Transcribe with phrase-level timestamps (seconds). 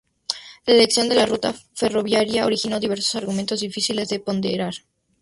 [0.65, 4.73] La elección de la ruta ferroviaria originó diversos argumentos difíciles de ponderar.